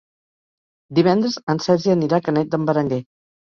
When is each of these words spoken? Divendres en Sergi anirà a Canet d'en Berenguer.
Divendres 1.01 1.37
en 1.55 1.63
Sergi 1.67 1.93
anirà 1.97 2.19
a 2.23 2.27
Canet 2.31 2.53
d'en 2.57 2.69
Berenguer. 2.73 3.01